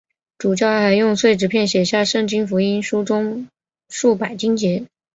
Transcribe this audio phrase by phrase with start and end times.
[0.39, 3.47] 主教还用碎纸片写下圣经福音书中
[3.87, 4.87] 数百经节。